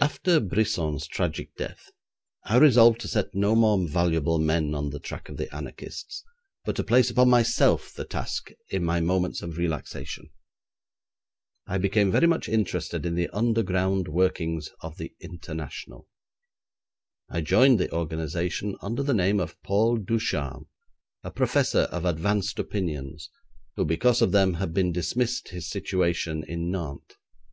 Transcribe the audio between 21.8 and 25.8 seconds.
of advanced opinions, who because of them had been dismissed his